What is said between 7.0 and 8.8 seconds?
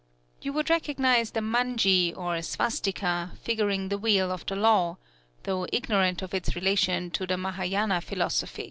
to the Mahâyâna philosophy.